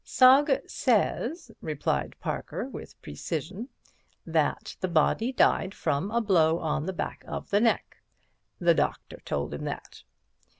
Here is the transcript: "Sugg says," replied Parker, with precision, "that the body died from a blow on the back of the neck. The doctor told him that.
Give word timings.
"Sugg 0.03 0.67
says," 0.67 1.51
replied 1.61 2.15
Parker, 2.19 2.67
with 2.67 2.99
precision, 3.03 3.69
"that 4.25 4.75
the 4.79 4.87
body 4.87 5.31
died 5.31 5.75
from 5.75 6.09
a 6.09 6.19
blow 6.19 6.57
on 6.57 6.87
the 6.87 6.91
back 6.91 7.23
of 7.27 7.51
the 7.51 7.61
neck. 7.61 8.01
The 8.57 8.73
doctor 8.73 9.21
told 9.25 9.53
him 9.53 9.65
that. 9.65 10.01